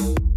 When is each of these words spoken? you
you 0.00 0.29